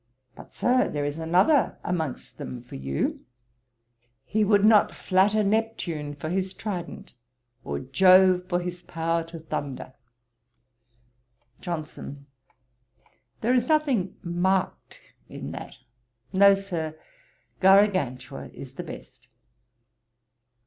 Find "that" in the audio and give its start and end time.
15.51-15.77